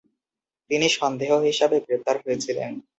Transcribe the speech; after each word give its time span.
তিনি 0.69 0.87
সন্দেহ 0.97 1.31
হিসাবে 1.47 1.77
গ্রেপ্তার 1.79 2.15
হয়েছিলেন। 2.25 2.71